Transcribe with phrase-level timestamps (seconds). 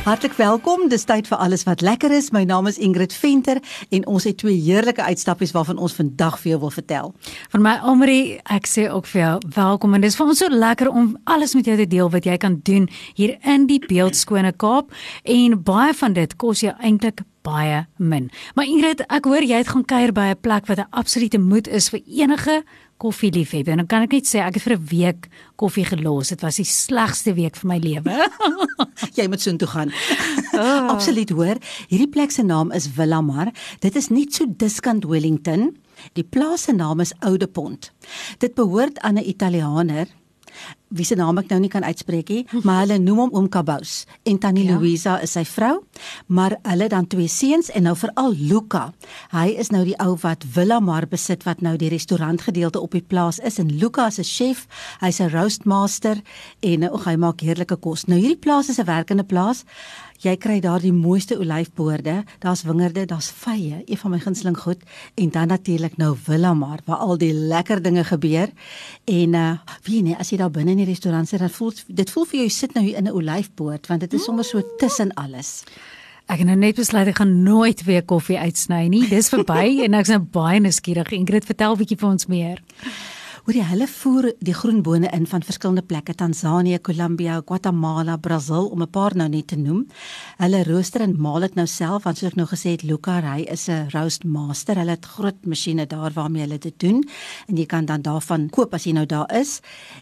[0.00, 0.86] Hartlik welkom.
[0.88, 2.30] Dis tyd vir alles wat lekker is.
[2.32, 3.58] My naam is Ingrid Venter
[3.92, 7.12] en ons het twee heerlike uitstappies waarvan ons vandag vir jou wil vertel.
[7.52, 10.88] Van my Omri, ek sê ook vir jou welkom en dis vir ons so lekker
[10.88, 14.88] om alles met jou te deel wat jy kan doen hier in die beeldskone Kaap
[15.28, 18.30] en baie van dit kos jou eintlik baie min.
[18.54, 21.68] Maar Ingrid, ek hoor jy het gaan kuier by 'n plek wat 'n absolute moed
[21.68, 22.64] is vir enige
[23.00, 23.72] koffieliefhebber.
[23.72, 26.28] En dan kan ek net sê ek het vir 'n week koffie gelos.
[26.28, 28.30] Dit was die slegste week van my lewe.
[29.18, 29.92] jy moet soontoe gaan.
[30.52, 30.88] Oh.
[30.94, 31.56] Absoluut hoor.
[31.88, 33.52] Hierdie plek se naam is Villamar.
[33.80, 35.76] Dit is net so diskant Wellington.
[36.12, 37.92] Die plaas se naam is Oudepont.
[38.38, 40.06] Dit behoort aan 'n Italianer
[40.90, 44.06] wie se naam ek nou nie kan uitspreek nie, maar hulle noem hom oom Kabous
[44.26, 44.76] en tannie ja.
[44.76, 45.84] Louisa is sy vrou,
[46.26, 48.92] maar hulle dan twee seuns en nou veral Luca.
[49.30, 53.04] Hy is nou die ou wat Villa Mar besit wat nou die restaurantgedeelte op die
[53.06, 54.66] plaas is en Luca is 'n chef,
[55.00, 56.22] hy's 'n roastmaster
[56.60, 58.06] en ook hy maak heerlike kos.
[58.06, 59.64] Nou hierdie plaas is 'n werkende plaas.
[60.20, 64.82] Jy kry daar die mooiste olyfboorde, daar's wingerde, daar's vye, een van my gunsteling goed
[65.14, 68.52] en dan natuurlik nou Villa Mar waar al die lekker dinge gebeur.
[69.04, 69.52] En uh
[69.86, 72.38] weet jy nie, as jy daar binne die restaurant sit, dan voel dit voel vir
[72.40, 75.64] jou jy sit nou hier in 'n olyfboord want dit is sommer so tussen alles.
[76.26, 79.08] Ek het nou net besluit ek gaan nooit weer koffie uitsny nie.
[79.08, 81.10] Dis verby en ek's nou baie nuuskierig.
[81.12, 82.60] Ingrid, vertel 'n bietjie vir ons meer.
[83.50, 88.82] Hoor jy, hulle voer die groenbone in van verskillende plekke, Tansanië, Kolumbia, Guatemala, Brasil om
[88.82, 89.88] 'n paar nou net te noem.
[90.38, 93.40] Hulle rooster en maal dit nou self, want soos ek nou gesê het, Luca, hy
[93.50, 94.76] is 'n roast master.
[94.76, 97.02] Hulle het groot masjiene daar waarmee hulle dit doen
[97.48, 99.60] en jy kan dan daarvan koop as jy nou daar is.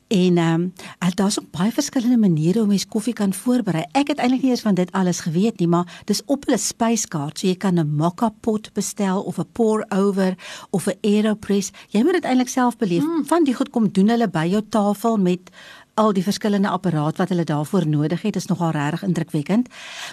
[0.09, 0.73] En ehm um,
[1.15, 3.85] daar's ook baie verskillende maniere hoe mens koffie kan voorberei.
[3.93, 7.39] Ek het eintlik nie eens van dit alles geweet nie, maar dis op hulle spyskaart,
[7.39, 10.37] so jy kan 'n mocha pot bestel of 'n pour over
[10.71, 11.71] of 'n AeroPress.
[11.89, 13.03] Jy moet dit eintlik self beleef.
[13.03, 15.53] Mm van die goed kom doen hulle by jou tafel met
[15.99, 19.69] al die verskillende apparaat wat hulle daarvoor nodig het is nogal regtig indrukwekkend.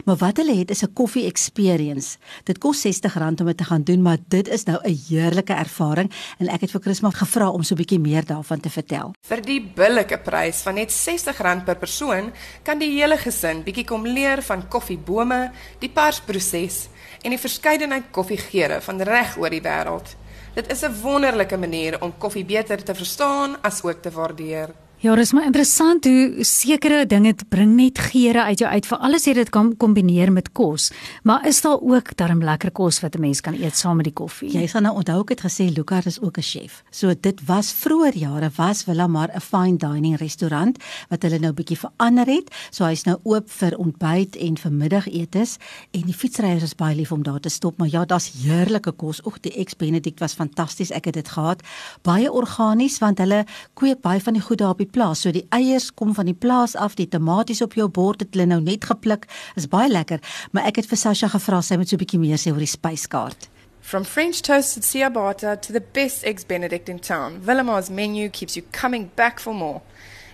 [0.06, 2.18] Maar wat hulle het is 'n koffie experience.
[2.44, 6.12] Dit kos R60 om dit te gaan doen, maar dit is nou 'n heerlike ervaring
[6.38, 9.14] en ek het vir Chrisma gevra om so 'n bietjie meer daarvan te vertel.
[9.22, 12.32] Vir die billike prys van net R60 per persoon
[12.64, 16.90] kan die hele gesin bietjie kom leer van koffiebome, die persproses
[17.22, 20.16] en die verskeidenheid koffiegeure van reg oor die wêreld.
[20.56, 24.70] Dit is 'n wonderlike manier om koffie beter te verstaan as ook te waardeer.
[25.04, 29.02] Ja, dit is maar interessant hoe sekere dinge bring net geure uit jou uit vir
[29.04, 30.88] alles jy dit kan kombineer met kos.
[31.28, 34.14] Maar is daar ook darm lekker kos wat 'n mens kan eet saam met die
[34.14, 34.50] koffie?
[34.50, 36.84] Jy gaan nou onthou ek het gesê Luca is ook 'n chef.
[36.90, 40.78] So dit was vroeër jare was Villa maar 'n fine dining restaurant
[41.10, 42.56] wat hulle nou bietjie verander het.
[42.72, 45.58] So hy's nou oop vir ontbyt en vir middagetes
[45.92, 47.78] en die fietsryers is baie lief om daar te stop.
[47.78, 49.26] Maar ja, daar's heerlike kos.
[49.26, 50.92] Oek die ex Benedict was fantasties.
[50.92, 51.62] Ek het dit gehad.
[52.02, 55.24] Baie organies want hulle kweek baie van die goed daar op die plaas.
[55.26, 58.48] So die eiers kom van die plaas af, die tomaties op jou bord het hulle
[58.50, 59.28] nou net gepluk.
[59.60, 62.40] Is baie lekker, maar ek het vir Sasha gevra sy moet so 'n bietjie meer
[62.40, 63.50] sê oor die spyskaart.
[63.82, 68.66] From French toasted ciabatta to the best eggs benedict in town, Villamar's menu keeps you
[68.72, 69.82] coming back for more.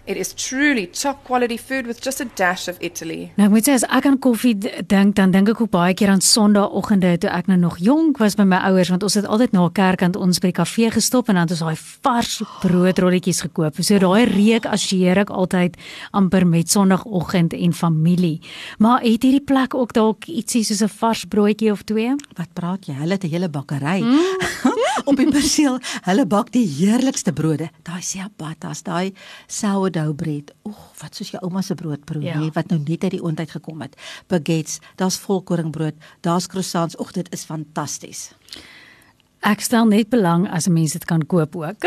[0.05, 3.31] It is truly top quality food with just a dash of Italy.
[3.37, 6.23] Nou moet sê as ek aan koffie dink, dan dink ek ook baie keer aan
[6.25, 9.67] Sondagoggende toe ek nou nog jonk was by my ouers want ons het altyd na
[9.67, 13.41] 'n kerk aan ons by die kafee gestop en dan het ons daai vars broodrolletjies
[13.45, 13.77] gekoop.
[13.77, 15.77] So daai reuk assosieer ek altyd
[16.11, 18.41] amper met Sondagoggend en familie.
[18.79, 22.15] Maar het hierdie plek ook dalk ietsie soos 'n vars broodjie of twee?
[22.35, 22.93] Wat praat jy?
[22.93, 24.01] Hulle het 'n hele bakkery.
[24.01, 24.17] Mm.
[25.11, 25.79] Op die perseel.
[26.07, 27.69] Hulle bak die heerlikste brode.
[27.87, 29.11] Daai ciabattas, daai
[29.47, 30.51] sour sourdough bread.
[30.67, 32.37] Oeg, wat soos jou ouma se broodbrood, ja.
[32.39, 33.97] nee, wat nou net uit die oond uit gekom het.
[34.31, 36.99] Baguettes, daar's volkoringbrood, daar's croissants.
[36.99, 38.29] Oeg, dit is fantasties.
[39.41, 41.81] Ek stel net belang as 'n mens dit kan koop ook.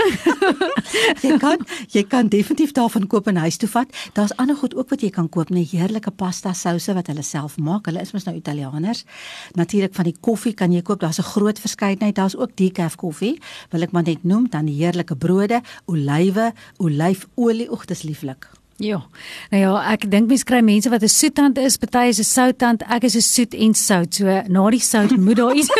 [1.25, 3.87] jy kan jy kan definitief daarvan koop en huis toe vat.
[4.13, 7.57] Daar's ander goed ook wat jy kan koop, net heerlike pasta souse wat hulle self
[7.57, 7.87] maak.
[7.87, 9.05] Hulle is mos nou Italianers.
[9.55, 11.01] Natuurlik van die koffie kan jy koop.
[11.01, 12.15] Daar's 'n groot verskeidenheid.
[12.15, 13.39] Daar's ook decaf koffie,
[13.71, 17.71] wil ek maar net noem, dan die heerlike brode, olywe, olyfolie.
[17.71, 18.51] Oeg, dis lieflik.
[18.77, 19.07] Ja.
[19.51, 22.83] Nou ja, ek dink mense kry mense wat 'n soettand is, party is 'n souttand,
[22.83, 24.15] ek is 'n soet en sout.
[24.15, 25.71] So na die sout moet daar iets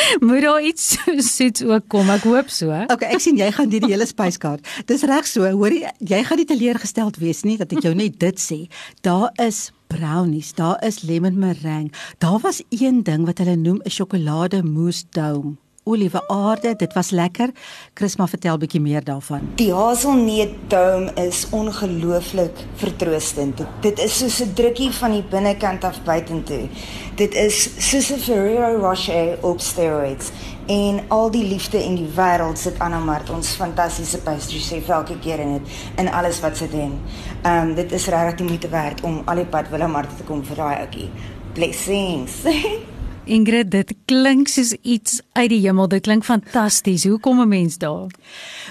[0.26, 0.96] moet daar iets
[1.36, 2.10] soets ook kom.
[2.10, 2.70] Ek hoop so.
[2.92, 4.64] Okay, ek sien jy gaan die hele spyskaart.
[4.90, 5.46] Dis reg so.
[5.56, 8.60] Hoor jy, jy gaan nie teleurgesteld wees nie dat ek jou net dit sê.
[9.06, 11.94] Daar is brownies, daar is lemon meringue.
[12.18, 15.56] Daar was een ding wat hulle noem 'n sjokolade mousse dome.
[15.88, 17.50] O liewe aarde, dit was lekker.
[17.94, 19.44] Chris, maar vertel bietjie meer daarvan.
[19.54, 23.62] Die haselneutdome is ongelooflik vertroostend.
[23.84, 26.66] Dit, is soos 'n drukkie van die binnekant af buitentoe.
[27.14, 30.30] Dit is soos 'n Ferrero Rocher op steroids
[30.66, 35.18] en al die liefde in die wêreld sit Anna Mart ons fantastiese pastry chef elke
[35.18, 35.62] keer in dit
[35.96, 36.98] in alles wat sy doen.
[37.42, 40.22] Ehm um, dit is regtig die moeite werd om al die pad Willem Mart te
[40.22, 41.10] kom vir daai ouetjie.
[41.52, 42.32] Blessings.
[43.26, 45.88] Ingrid, dit klink soos iets uit die hemel.
[45.90, 47.04] Dit klink fantasties.
[47.10, 48.06] Hoe kom 'n mens daar?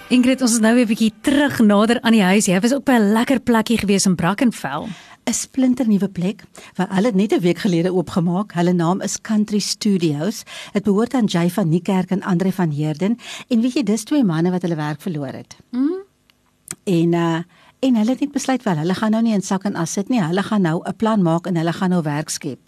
[0.07, 2.45] Ingrid, ons is nou weer 'n bietjie terug nader aan die huis.
[2.45, 4.87] Jy was ook by 'n lekker plekkie gewees in Brackenfell.
[5.25, 6.43] 'n Splinternuwe plek
[6.75, 8.53] waar hulle net 'n week gelede oopgemaak.
[8.53, 10.43] Hulle naam is Country Studios.
[10.71, 13.17] Dit behoort aan Jay van Niekerk en Andre van Heerden.
[13.47, 15.57] En weet jy, dis twee manne wat hulle werk verloor het.
[15.71, 16.03] Mm.
[16.83, 17.39] En uh
[17.79, 20.09] en hulle het net besluit wel, hulle gaan nou nie in sak en as sit
[20.09, 20.21] nie.
[20.23, 22.59] Hulle gaan nou 'n plan maak en hulle gaan nou werk skep.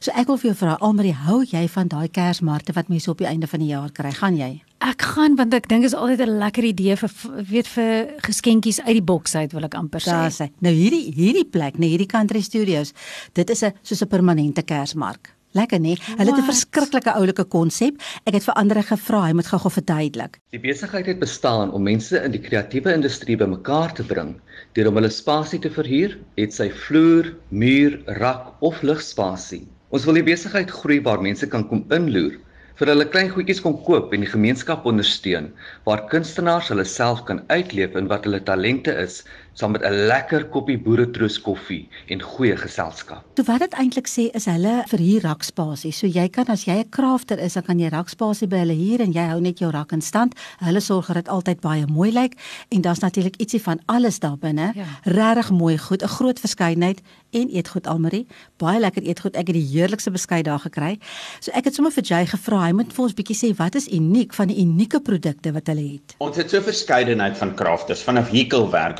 [0.00, 3.18] So ek wil vir jou vra, Almarie, hou jy van daai Kersmarkte wat mense op
[3.18, 4.10] die einde van die jaar kry?
[4.10, 4.62] Gaan jy?
[4.78, 7.10] Ek gaan want ek dink is altyd 'n lekker idee vir
[7.50, 10.10] weet vir geskenkies uit die boks uit wil ek amper sê.
[10.10, 10.50] Daar sê.
[10.60, 12.92] Nou hierdie hierdie plek, nee hierdie Country Studios,
[13.32, 15.37] dit is 'n soos 'n permanente Kersmark.
[15.58, 15.96] Lekker nee.
[16.18, 17.94] Hulle het 'n verskriklike oulike konsep.
[18.28, 20.38] Ek het vir ander gevra, hy moet gou-gou verduidelik.
[20.54, 24.36] Die besigheid het bestaan om mense in die kreatiewe industrie bymekaar te bring
[24.74, 29.66] deur om hulle spasie te verhuur, het sy vloer, muur, rak of ligspasie.
[29.90, 32.38] Ons wil die besigheid groei waar mense kan kom inloer
[32.78, 35.48] vir hulle klein goedjies kon koop en die gemeenskap ondersteun
[35.88, 39.24] waar kunstenaars hulle self kan uitleef in wat hulle talente is
[39.58, 43.24] saam met 'n lekker koppie boeretroos koffie en goeie geselskap.
[43.34, 45.92] So wat dit eintlik sê is hulle verhuur rakspasie.
[45.92, 49.00] So jy kan as jy 'n crafter is, dan kan jy rakspasie by hulle huur
[49.00, 50.34] en jy hou net jou rak in stand.
[50.58, 52.34] Hulle sorg dat dit altyd baie mooi lyk
[52.68, 54.72] en daar's natuurlik ietsie van alles daar binne.
[54.74, 54.84] Ja.
[55.02, 58.26] Regtig mooi goed, 'n groot verskeidenheid en eetgoed Almarie.
[58.56, 59.36] Baie lekker eetgoed.
[59.36, 60.98] Ek het die heerlikste beskuit daar gekry.
[61.40, 63.88] So ek het sommer vir Jay gevra, hy moet vir ons bietjie sê wat is
[63.92, 66.16] uniek van die unieke produkte wat hulle het.
[66.24, 68.98] Ons het so verskeidenheid van crafters, vanaf hekelwerk,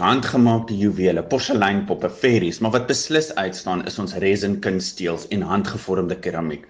[0.48, 6.64] handgemaakte juwele, porseleinpoppe, fairies, maar wat beslis uitstaan is ons resin kunststeels en handgevormde keramiek.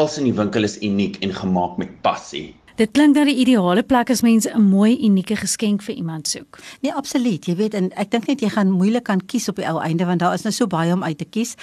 [0.00, 2.54] Alles in die winkel is uniek en gemaak met passie.
[2.78, 6.58] Dit klink na die ideale plek as mens 'n mooi unieke geskenk vir iemand soek.
[6.80, 7.46] Nee, absoluut.
[7.46, 10.04] Jy weet en ek dink net jy gaan moeilik kan kies op die ou einde
[10.04, 11.54] want daar is nou so baie om uit te kies.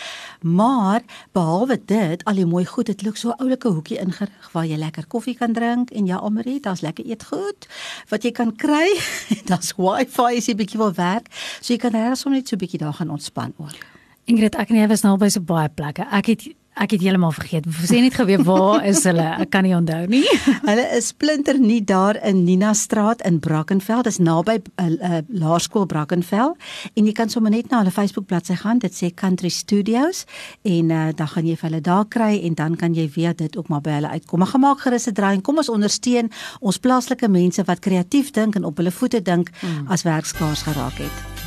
[0.41, 1.01] Maar
[1.31, 4.75] behalwe dit, al die mooi goed, dit lyk so 'n oulike hoekie ingerig waar jy
[4.77, 7.67] lekker koffie kan drink en ja, Amarie, daar's lekker eetgoed
[8.09, 8.99] wat jy kan kry.
[9.49, 11.27] daar's wifi as jy bietjie wil werk.
[11.61, 13.85] So jy kan regtig sommer net so bietjie daar gaan ontspan ook.
[14.25, 16.07] Ingrid, ek en jy was nou by so baie plekke.
[16.11, 16.43] Ek het
[16.75, 17.67] Ek het heeltemal vergeet.
[17.87, 19.23] Sê net geweet waar is hulle?
[19.39, 20.25] Ek kan nie onthou nie.
[20.69, 24.03] hulle is splinter nie daar in Nina Straat in Brackenfell.
[24.03, 26.51] Dis naby 'n uh, eh, uh, eh, laerskool Brackenfell
[26.93, 28.79] en jy kan sommer net na hulle Facebook bladsy gaan.
[28.83, 30.25] Dit sê Country Studios
[30.63, 33.57] en uh, dan gaan jy vir hulle daar kry en dan kan jy weet dit
[33.57, 34.39] ook maar by hulle uitkom.
[34.39, 38.55] Maar gemaak gerus 'n draai en kom ons ondersteun ons plaaslike mense wat kreatief dink
[38.55, 39.87] en op hulle voete dink mm.
[39.87, 41.44] as werkskaars geraak het.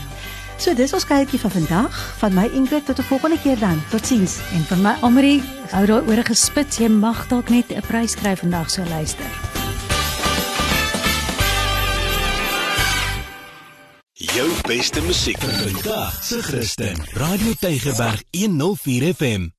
[0.59, 1.99] So dis ons kuiertjie van vandag.
[2.19, 3.83] Van my Ingrid tot 'n volgende keer dan.
[3.91, 4.38] Totsiens.
[4.53, 6.79] En van my Amri, hou daar oor gespits.
[6.79, 9.27] Jy mag dalk net 'n prys kry vandag so luister.
[14.12, 16.25] Jou beste musiek vir vandag.
[16.25, 16.97] Se Christen.
[17.12, 19.58] Radio Tygerberg 104 FM.